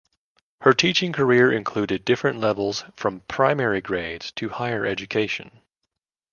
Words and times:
Her 0.61 0.73
teaching 0.73 1.13
career 1.13 1.51
included 1.51 2.05
different 2.05 2.39
levels 2.39 2.85
from 2.95 3.19
primary 3.27 3.81
grades 3.81 4.31
to 4.31 4.49
higher 4.49 4.83
education. 4.83 5.61